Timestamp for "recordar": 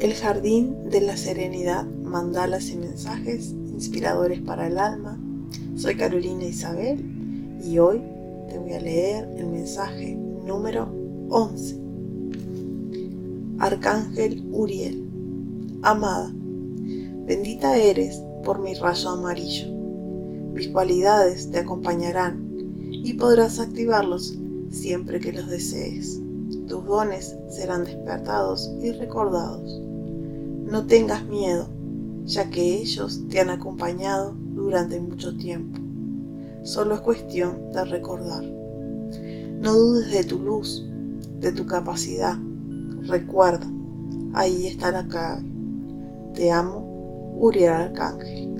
37.86-38.44